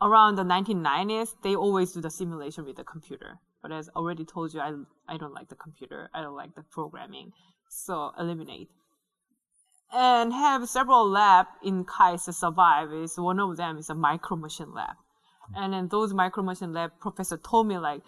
around 0.00 0.36
the 0.36 0.44
1990s, 0.44 1.34
they 1.42 1.54
always 1.54 1.92
do 1.92 2.00
the 2.00 2.10
simulation 2.10 2.64
with 2.64 2.76
the 2.76 2.84
computer. 2.84 3.38
But 3.62 3.72
as 3.72 3.88
already 3.96 4.24
told 4.24 4.54
you, 4.54 4.60
I, 4.60 4.72
I 5.08 5.16
don't 5.16 5.34
like 5.34 5.48
the 5.48 5.56
computer. 5.56 6.10
I 6.14 6.22
don't 6.22 6.36
like 6.36 6.54
the 6.54 6.62
programming. 6.62 7.32
So 7.68 8.12
eliminate. 8.18 8.68
And 9.92 10.32
have 10.32 10.68
several 10.68 11.08
lab 11.08 11.46
in 11.62 11.84
KAIST 11.84 12.34
survive 12.34 12.92
is 12.92 13.18
one 13.18 13.40
of 13.40 13.56
them 13.56 13.78
is 13.78 13.88
a 13.88 13.94
micro 13.94 14.36
machine 14.36 14.74
lab. 14.74 14.96
And 15.54 15.72
then 15.72 15.88
those 15.88 16.12
micro 16.12 16.42
machine 16.42 16.72
lab 16.72 16.92
professor 17.00 17.36
told 17.36 17.68
me 17.68 17.78
like, 17.78 18.02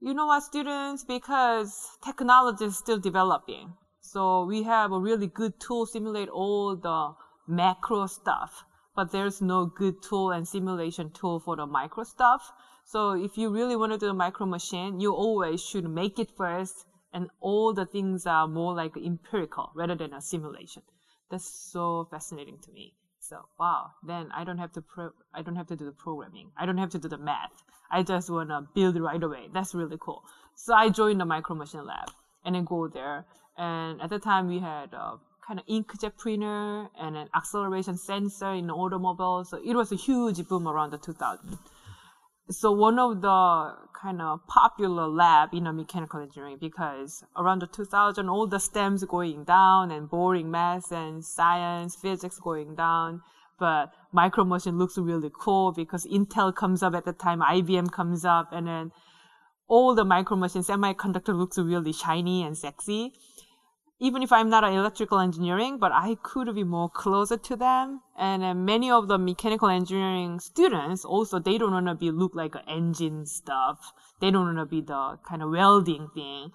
you 0.00 0.14
know 0.14 0.26
what, 0.26 0.42
students? 0.42 1.04
Because 1.04 1.98
technology 2.02 2.64
is 2.64 2.78
still 2.78 2.98
developing. 2.98 3.74
So 4.00 4.44
we 4.44 4.62
have 4.62 4.92
a 4.92 4.98
really 4.98 5.26
good 5.26 5.60
tool 5.60 5.86
simulate 5.86 6.28
all 6.30 6.74
the 6.74 7.12
macro 7.46 8.06
stuff, 8.06 8.64
but 8.96 9.12
there's 9.12 9.42
no 9.42 9.66
good 9.66 10.02
tool 10.02 10.30
and 10.30 10.48
simulation 10.48 11.10
tool 11.10 11.38
for 11.38 11.56
the 11.56 11.66
micro 11.66 12.04
stuff. 12.04 12.50
So 12.84 13.12
if 13.12 13.36
you 13.36 13.50
really 13.50 13.76
want 13.76 13.92
to 13.92 13.98
do 13.98 14.08
a 14.08 14.14
micro 14.14 14.46
machine, 14.46 15.00
you 15.00 15.12
always 15.12 15.62
should 15.62 15.88
make 15.88 16.18
it 16.18 16.32
first 16.36 16.86
and 17.12 17.28
all 17.40 17.74
the 17.74 17.86
things 17.86 18.26
are 18.26 18.48
more 18.48 18.74
like 18.74 18.96
empirical 18.96 19.70
rather 19.74 19.94
than 19.94 20.14
a 20.14 20.20
simulation. 20.20 20.82
That's 21.30 21.48
so 21.72 22.08
fascinating 22.10 22.58
to 22.62 22.72
me. 22.72 22.94
So 23.30 23.44
wow, 23.60 23.92
then 24.02 24.32
I 24.34 24.42
don't 24.42 24.58
have 24.58 24.72
to 24.72 24.82
pro- 24.82 25.12
I 25.32 25.42
don't 25.42 25.54
have 25.54 25.68
to 25.68 25.76
do 25.76 25.84
the 25.84 25.92
programming. 25.92 26.50
I 26.56 26.66
don't 26.66 26.78
have 26.78 26.90
to 26.90 26.98
do 26.98 27.06
the 27.06 27.16
math. 27.16 27.62
I 27.88 28.02
just 28.02 28.28
wanna 28.28 28.66
build 28.74 28.98
right 28.98 29.22
away. 29.22 29.48
That's 29.52 29.72
really 29.72 29.98
cool. 30.00 30.24
So 30.56 30.74
I 30.74 30.88
joined 30.88 31.20
the 31.20 31.24
micro 31.24 31.54
machine 31.54 31.86
lab 31.86 32.10
and 32.44 32.56
then 32.56 32.64
go 32.64 32.88
there. 32.88 33.24
And 33.56 34.02
at 34.02 34.10
the 34.10 34.18
time 34.18 34.48
we 34.48 34.58
had 34.58 34.92
uh, 34.92 34.98
a 34.98 35.20
kind 35.46 35.60
of 35.60 35.66
inkjet 35.66 36.16
printer 36.16 36.88
and 36.98 37.16
an 37.16 37.28
acceleration 37.32 37.96
sensor 37.96 38.50
in 38.50 38.66
the 38.66 38.74
automobile. 38.74 39.44
So 39.44 39.60
it 39.64 39.76
was 39.76 39.92
a 39.92 39.96
huge 39.96 40.48
boom 40.48 40.66
around 40.66 40.90
the 40.90 40.98
2000 40.98 41.56
so 42.50 42.72
one 42.72 42.98
of 42.98 43.22
the 43.22 43.74
kind 44.00 44.20
of 44.20 44.44
popular 44.48 45.06
lab 45.06 45.50
in 45.52 45.64
mechanical 45.76 46.20
engineering 46.20 46.56
because 46.60 47.22
around 47.36 47.62
the 47.62 47.66
2000 47.66 48.28
all 48.28 48.46
the 48.46 48.58
stems 48.58 49.04
going 49.04 49.44
down 49.44 49.90
and 49.90 50.10
boring 50.10 50.50
math 50.50 50.90
and 50.90 51.24
science 51.24 51.96
physics 51.96 52.40
going 52.40 52.74
down. 52.74 53.20
But 53.58 53.92
micro 54.10 54.44
machine 54.44 54.78
looks 54.78 54.98
really 54.98 55.30
cool 55.38 55.72
because 55.72 56.06
intel 56.06 56.54
comes 56.54 56.82
up 56.82 56.94
at 56.94 57.04
the 57.04 57.12
time 57.12 57.40
ibm 57.40 57.92
comes 57.92 58.24
up 58.24 58.48
and 58.52 58.66
then 58.66 58.90
all 59.68 59.94
the 59.94 60.04
micro 60.04 60.36
machine 60.36 60.62
semiconductor 60.62 61.36
looks 61.36 61.56
really 61.58 61.92
shiny 61.92 62.42
and 62.42 62.58
sexy 62.58 63.12
even 64.02 64.22
if 64.22 64.32
I'm 64.32 64.48
not 64.48 64.64
an 64.64 64.72
electrical 64.72 65.18
engineering, 65.18 65.78
but 65.78 65.92
I 65.92 66.16
could 66.22 66.54
be 66.54 66.64
more 66.64 66.88
closer 66.88 67.36
to 67.36 67.54
them. 67.54 68.00
And 68.18 68.42
uh, 68.42 68.54
many 68.54 68.90
of 68.90 69.08
the 69.08 69.18
mechanical 69.18 69.68
engineering 69.68 70.40
students 70.40 71.04
also 71.04 71.38
they 71.38 71.58
don't 71.58 71.72
want 71.72 71.86
to 71.86 71.94
be 71.94 72.10
look 72.10 72.34
like 72.34 72.54
engine 72.66 73.26
stuff. 73.26 73.92
They 74.20 74.30
don't 74.30 74.54
want 74.54 74.58
to 74.58 74.64
be 74.64 74.80
the 74.80 75.18
kind 75.28 75.42
of 75.42 75.50
welding 75.50 76.08
thing. 76.14 76.50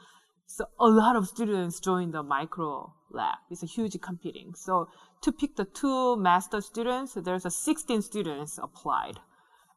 So 0.48 0.66
a 0.80 0.88
lot 0.88 1.16
of 1.16 1.28
students 1.28 1.80
join 1.80 2.12
the 2.12 2.24
micro 2.24 2.94
lab. 3.12 3.38
It's 3.52 3.62
a 3.62 3.68
huge 3.68 4.00
competing. 4.02 4.54
So 4.56 4.88
to 5.22 5.32
pick 5.32 5.56
the 5.56 5.66
two 5.66 6.18
master 6.18 6.62
students, 6.62 7.14
there's 7.14 7.46
a 7.46 7.52
16 7.52 8.02
students 8.02 8.58
applied. 8.58 9.20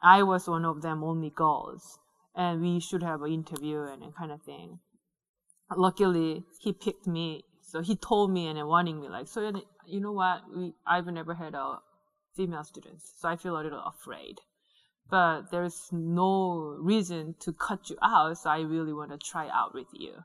I 0.02 0.22
was 0.22 0.48
one 0.48 0.64
of 0.64 0.80
them, 0.80 1.02
only 1.04 1.30
girls, 1.30 1.98
and 2.34 2.62
we 2.62 2.80
should 2.80 3.02
have 3.02 3.22
an 3.22 3.32
interview 3.32 3.82
and 3.82 4.14
kind 4.14 4.32
of 4.32 4.42
thing. 4.42 4.78
Luckily, 5.76 6.44
he 6.60 6.72
picked 6.72 7.06
me 7.06 7.44
so 7.68 7.82
he 7.82 7.96
told 7.96 8.30
me 8.30 8.46
and 8.46 8.66
warning 8.66 9.00
me 9.00 9.08
like, 9.08 9.28
so 9.28 9.52
you 9.86 10.00
know 10.00 10.12
what? 10.12 10.42
We 10.54 10.72
I've 10.86 11.06
never 11.06 11.34
had 11.34 11.54
a 11.54 11.80
female 12.34 12.64
students, 12.64 13.12
so 13.18 13.28
I 13.28 13.36
feel 13.36 13.58
a 13.58 13.62
little 13.62 13.84
afraid. 13.84 14.40
But 15.10 15.50
there's 15.50 15.88
no 15.92 16.76
reason 16.80 17.34
to 17.40 17.52
cut 17.52 17.90
you 17.90 17.96
out, 18.02 18.38
so 18.38 18.50
I 18.50 18.60
really 18.60 18.92
want 18.92 19.10
to 19.10 19.18
try 19.18 19.48
out 19.48 19.74
with 19.74 19.88
you. 19.92 20.24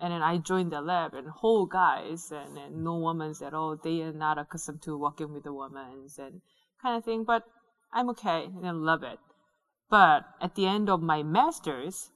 And 0.00 0.12
then 0.12 0.22
I 0.22 0.38
joined 0.38 0.72
the 0.72 0.80
lab 0.80 1.14
and 1.14 1.28
whole 1.28 1.66
guys 1.66 2.32
and, 2.32 2.58
and 2.58 2.84
no 2.84 2.96
women's 2.96 3.42
at 3.42 3.54
all. 3.54 3.76
They 3.76 4.02
are 4.02 4.12
not 4.12 4.38
accustomed 4.38 4.82
to 4.82 4.98
working 4.98 5.32
with 5.32 5.44
the 5.44 5.52
women 5.52 6.08
and 6.18 6.40
kind 6.82 6.96
of 6.96 7.04
thing. 7.04 7.24
But 7.24 7.44
I'm 7.92 8.10
okay 8.10 8.44
and 8.44 8.66
I 8.66 8.72
love 8.72 9.02
it. 9.02 9.18
But 9.88 10.24
at 10.40 10.56
the 10.56 10.66
end 10.66 10.90
of 10.90 11.00
my 11.00 11.22
master's, 11.22 12.10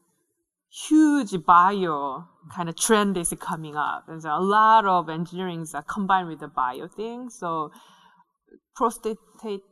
huge 0.70 1.34
bio 1.44 2.24
kind 2.54 2.68
of 2.68 2.76
trend 2.76 3.16
is 3.16 3.34
coming 3.40 3.76
up. 3.76 4.04
And 4.08 4.22
so 4.22 4.30
a 4.30 4.40
lot 4.40 4.84
of 4.84 5.08
engineering 5.08 5.66
are 5.74 5.82
combined 5.82 6.28
with 6.28 6.40
the 6.40 6.48
bio 6.48 6.88
thing. 6.88 7.30
So 7.30 7.70
prostate 8.74 9.18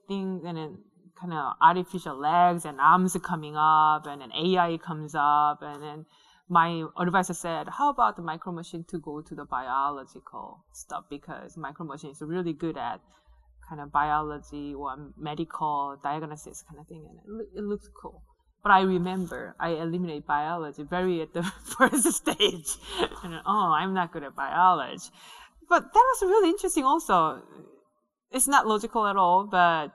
things 0.09 0.43
and 0.45 0.57
then 0.57 0.79
kind 1.21 1.33
of 1.33 1.55
artificial 1.63 2.19
legs 2.19 2.65
and 2.65 2.81
arms 2.81 3.17
are 3.17 3.21
coming 3.21 3.55
up 3.57 4.07
and 4.07 4.21
then 4.21 4.31
AI 4.33 4.79
comes 4.79 5.15
up 5.15 5.61
and 5.63 5.83
then 5.83 6.07
my 6.49 6.85
advisor 6.99 7.35
said, 7.35 7.69
how 7.69 7.91
about 7.91 8.17
the 8.17 8.23
micro 8.23 8.53
machine 8.53 8.85
to 8.89 8.99
go 8.99 9.21
to 9.21 9.35
the 9.35 9.45
biological 9.45 10.65
stuff 10.73 11.05
because 11.11 11.57
micro 11.57 11.87
machine 11.87 12.11
is 12.11 12.21
really 12.21 12.53
good 12.53 12.77
at 12.77 13.01
kind 13.69 13.81
of 13.81 13.91
biology 13.91 14.75
or 14.75 14.95
medical 15.17 15.97
diagnosis 16.03 16.63
kind 16.69 16.79
of 16.81 16.87
thing 16.87 17.05
and 17.09 17.41
it, 17.41 17.59
it 17.59 17.65
looks 17.65 17.89
cool. 18.01 18.23
But 18.67 18.73
I 18.73 18.81
remember 18.81 19.55
I 19.61 19.69
eliminated 19.75 20.27
biology 20.27 20.83
very 20.83 21.23
at 21.23 21.33
the 21.33 21.45
first 21.79 22.13
stage. 22.13 22.71
and 23.23 23.41
oh, 23.47 23.73
I'm 23.79 23.95
not 23.95 24.11
good 24.11 24.25
at 24.25 24.35
biology. 24.35 25.09
But 25.69 25.85
that 25.95 26.05
was 26.11 26.23
really 26.23 26.49
interesting 26.49 26.83
also. 26.83 27.43
It's 28.33 28.49
not 28.49 28.67
logical 28.67 29.07
at 29.07 29.15
all, 29.15 29.47
but 29.47 29.93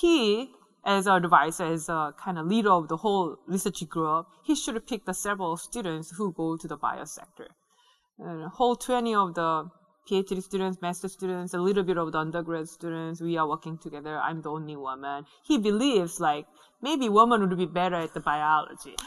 he, 0.00 0.48
as 0.86 1.06
our 1.06 1.18
advisor, 1.18 1.66
as 1.66 1.90
a 1.90 2.14
kind 2.18 2.38
of 2.38 2.46
leader 2.46 2.70
of 2.70 2.88
the 2.88 2.96
whole 2.96 3.36
research 3.46 3.86
group, 3.86 4.24
he 4.42 4.54
should 4.54 4.86
pick 4.86 5.04
the 5.04 5.12
several 5.12 5.58
students 5.58 6.14
who 6.16 6.32
go 6.32 6.56
to 6.56 6.66
the 6.66 6.78
bio 6.78 7.04
sector. 7.04 7.48
And 8.18 8.50
whole 8.52 8.76
20 8.76 9.14
of 9.14 9.34
the 9.34 9.68
PhD 10.08 10.42
students, 10.42 10.80
master 10.80 11.08
students, 11.08 11.52
a 11.52 11.58
little 11.58 11.82
bit 11.82 11.98
of 11.98 12.12
the 12.12 12.18
undergrad 12.18 12.68
students, 12.68 13.20
we 13.20 13.36
are 13.36 13.46
working 13.46 13.76
together. 13.76 14.18
I'm 14.18 14.40
the 14.40 14.50
only 14.50 14.76
woman. 14.76 15.24
He 15.44 15.58
believes 15.58 16.18
like 16.18 16.46
maybe 16.80 17.08
woman 17.08 17.40
would 17.40 17.58
be 17.58 17.66
better 17.66 17.96
at 17.96 18.14
the 18.14 18.20
biology. 18.20 18.94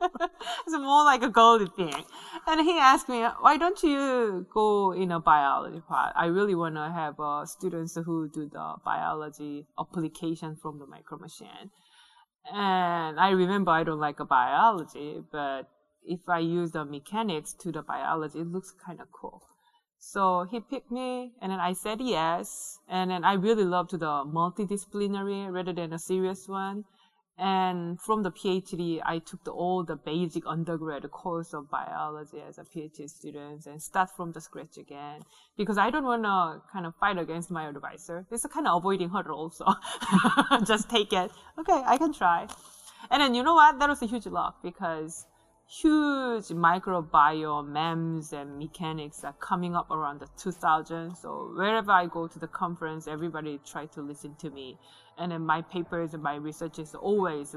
it's 0.00 0.72
more 0.72 1.04
like 1.04 1.22
a 1.22 1.28
gold 1.28 1.74
thing. 1.76 2.04
and 2.46 2.60
he 2.62 2.78
asked 2.78 3.08
me, 3.08 3.22
why 3.40 3.58
don't 3.58 3.82
you 3.82 4.46
go 4.52 4.92
in 4.92 5.12
a 5.12 5.20
biology 5.20 5.82
part? 5.86 6.14
I 6.16 6.26
really 6.26 6.54
want 6.54 6.76
to 6.76 6.90
have 6.90 7.20
uh, 7.20 7.44
students 7.44 7.96
who 7.96 8.28
do 8.28 8.48
the 8.48 8.74
biology 8.84 9.66
application 9.78 10.56
from 10.56 10.78
the 10.78 10.86
micro 10.86 11.18
machine. 11.18 11.70
And 12.50 13.20
I 13.20 13.30
remember 13.30 13.70
I 13.70 13.84
don't 13.84 14.00
like 14.00 14.20
a 14.20 14.24
biology, 14.24 15.22
but 15.30 15.68
if 16.04 16.20
I 16.28 16.38
use 16.38 16.72
the 16.72 16.84
mechanics 16.84 17.52
to 17.60 17.72
the 17.72 17.82
biology, 17.82 18.40
it 18.40 18.46
looks 18.46 18.72
kind 18.84 19.00
of 19.00 19.12
cool. 19.12 19.42
So 19.98 20.46
he 20.50 20.60
picked 20.60 20.90
me, 20.90 21.32
and 21.42 21.52
then 21.52 21.60
I 21.60 21.74
said 21.74 22.00
yes. 22.00 22.78
And 22.88 23.10
then 23.10 23.22
I 23.22 23.34
really 23.34 23.64
loved 23.64 23.92
the 23.92 24.24
multidisciplinary 24.24 25.52
rather 25.52 25.74
than 25.74 25.92
a 25.92 25.98
serious 25.98 26.48
one. 26.48 26.84
And 27.36 27.98
from 28.00 28.22
the 28.22 28.30
PhD, 28.30 29.00
I 29.04 29.18
took 29.18 29.44
the, 29.44 29.50
all 29.50 29.82
the 29.82 29.96
basic 29.96 30.42
undergrad 30.46 31.10
course 31.10 31.54
of 31.54 31.70
biology 31.70 32.42
as 32.46 32.58
a 32.58 32.64
PhD 32.64 33.08
student 33.08 33.64
and 33.66 33.80
start 33.80 34.10
from 34.14 34.32
the 34.32 34.40
scratch 34.42 34.76
again. 34.78 35.20
Because 35.56 35.78
I 35.78 35.88
don't 35.90 36.04
want 36.04 36.24
to 36.24 36.62
kind 36.70 36.84
of 36.84 36.94
fight 36.96 37.16
against 37.16 37.50
my 37.50 37.68
advisor. 37.68 38.26
It's 38.30 38.44
a 38.44 38.48
kind 38.48 38.66
of 38.66 38.76
avoiding 38.78 39.08
hurdle 39.08 39.38
also. 39.38 39.64
Just 40.66 40.90
take 40.90 41.14
it. 41.14 41.30
Okay, 41.58 41.82
I 41.86 41.96
can 41.96 42.12
try. 42.12 42.46
And 43.10 43.22
then 43.22 43.34
you 43.34 43.42
know 43.42 43.54
what? 43.54 43.78
That 43.78 43.88
was 43.88 44.02
a 44.02 44.06
huge 44.06 44.26
luck 44.26 44.56
because 44.62 45.24
huge 45.72 46.48
microbiome 46.48 47.68
MEMS 47.68 48.32
and 48.32 48.58
mechanics 48.58 49.22
are 49.22 49.34
coming 49.34 49.76
up 49.76 49.88
around 49.92 50.18
the 50.18 50.26
2000s. 50.36 51.16
So 51.16 51.52
wherever 51.54 51.92
I 51.92 52.06
go 52.06 52.26
to 52.26 52.38
the 52.40 52.48
conference, 52.48 53.06
everybody 53.06 53.60
try 53.64 53.86
to 53.86 54.02
listen 54.02 54.34
to 54.40 54.50
me. 54.50 54.76
And 55.16 55.30
then 55.30 55.42
my 55.42 55.62
papers 55.62 56.12
and 56.12 56.24
my 56.24 56.34
research 56.34 56.80
is 56.80 56.96
always 56.96 57.54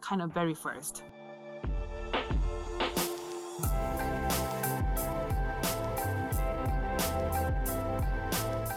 kind 0.00 0.22
of 0.22 0.32
very 0.32 0.54
first. 0.54 1.02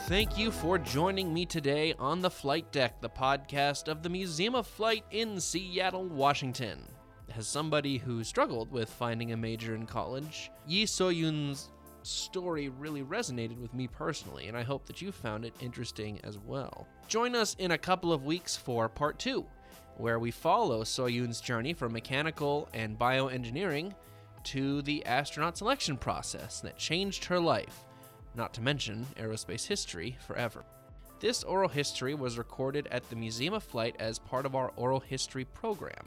Thank 0.07 0.37
you 0.37 0.49
for 0.49 0.79
joining 0.79 1.31
me 1.31 1.45
today 1.45 1.93
on 1.99 2.21
the 2.21 2.29
Flight 2.31 2.71
Deck, 2.71 3.01
the 3.01 3.09
podcast 3.09 3.87
of 3.87 4.01
the 4.01 4.09
Museum 4.09 4.55
of 4.55 4.65
Flight 4.65 5.05
in 5.11 5.39
Seattle, 5.39 6.05
Washington. 6.05 6.87
As 7.35 7.47
somebody 7.47 7.97
who 7.97 8.23
struggled 8.23 8.71
with 8.71 8.89
finding 8.89 9.31
a 9.31 9.37
major 9.37 9.73
in 9.73 9.87
college, 9.87 10.51
Yi 10.67 10.85
So-yeon's 10.85 11.71
story 12.03 12.69
really 12.69 13.01
resonated 13.01 13.59
with 13.59 13.73
me 13.73 13.87
personally, 13.87 14.47
and 14.49 14.55
I 14.55 14.61
hope 14.61 14.85
that 14.85 15.01
you 15.01 15.11
found 15.11 15.43
it 15.43 15.55
interesting 15.59 16.19
as 16.23 16.37
well. 16.37 16.87
Join 17.07 17.33
us 17.35 17.55
in 17.57 17.71
a 17.71 17.77
couple 17.77 18.13
of 18.13 18.23
weeks 18.23 18.55
for 18.55 18.87
part 18.87 19.17
two, 19.17 19.47
where 19.97 20.19
we 20.19 20.29
follow 20.29 20.83
Soyun's 20.83 21.41
journey 21.41 21.73
from 21.73 21.91
mechanical 21.91 22.69
and 22.71 22.99
bioengineering 22.99 23.95
to 24.43 24.83
the 24.83 25.03
astronaut 25.05 25.57
selection 25.57 25.97
process 25.97 26.61
that 26.61 26.77
changed 26.77 27.25
her 27.25 27.39
life, 27.39 27.85
not 28.35 28.53
to 28.53 28.61
mention 28.61 29.07
aerospace 29.17 29.65
history 29.65 30.17
forever. 30.27 30.63
This 31.19 31.43
oral 31.43 31.69
history 31.69 32.13
was 32.13 32.37
recorded 32.37 32.87
at 32.91 33.09
the 33.09 33.15
Museum 33.15 33.55
of 33.55 33.63
Flight 33.63 33.95
as 33.97 34.19
part 34.19 34.45
of 34.45 34.55
our 34.55 34.71
oral 34.75 34.99
history 34.99 35.45
program 35.45 36.05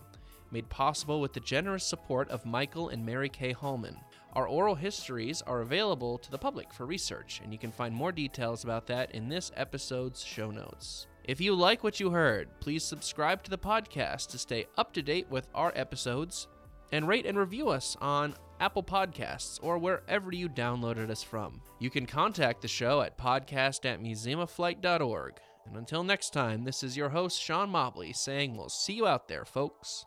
made 0.50 0.68
possible 0.68 1.20
with 1.20 1.32
the 1.32 1.40
generous 1.40 1.84
support 1.84 2.28
of 2.30 2.46
Michael 2.46 2.88
and 2.88 3.04
Mary 3.04 3.28
Kay 3.28 3.52
Hallman. 3.52 3.96
Our 4.34 4.46
oral 4.46 4.74
histories 4.74 5.42
are 5.42 5.62
available 5.62 6.18
to 6.18 6.30
the 6.30 6.38
public 6.38 6.72
for 6.72 6.84
research, 6.84 7.40
and 7.42 7.52
you 7.52 7.58
can 7.58 7.72
find 7.72 7.94
more 7.94 8.12
details 8.12 8.64
about 8.64 8.86
that 8.88 9.14
in 9.14 9.28
this 9.28 9.50
episode's 9.56 10.22
show 10.22 10.50
notes. 10.50 11.06
If 11.24 11.40
you 11.40 11.54
like 11.54 11.82
what 11.82 11.98
you 11.98 12.10
heard, 12.10 12.48
please 12.60 12.84
subscribe 12.84 13.42
to 13.44 13.50
the 13.50 13.58
podcast 13.58 14.28
to 14.28 14.38
stay 14.38 14.66
up 14.76 14.92
to 14.92 15.02
date 15.02 15.26
with 15.30 15.48
our 15.54 15.72
episodes, 15.74 16.48
and 16.92 17.08
rate 17.08 17.26
and 17.26 17.38
review 17.38 17.68
us 17.68 17.96
on 18.00 18.34
Apple 18.60 18.82
Podcasts 18.82 19.58
or 19.62 19.78
wherever 19.78 20.32
you 20.32 20.48
downloaded 20.48 21.10
us 21.10 21.22
from. 21.22 21.60
You 21.78 21.90
can 21.90 22.06
contact 22.06 22.62
the 22.62 22.68
show 22.68 23.00
at 23.02 23.18
podcast 23.18 23.84
at 23.84 24.02
museumofflight.org. 24.02 25.34
And 25.66 25.76
until 25.76 26.04
next 26.04 26.32
time, 26.32 26.64
this 26.64 26.82
is 26.82 26.96
your 26.96 27.08
host, 27.08 27.42
Sean 27.42 27.70
Mobley, 27.70 28.12
saying 28.12 28.56
we'll 28.56 28.68
see 28.68 28.92
you 28.92 29.06
out 29.06 29.28
there, 29.28 29.44
folks. 29.44 30.06